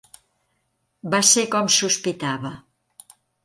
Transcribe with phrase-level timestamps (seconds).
[1.15, 2.57] Va ser com sospitava.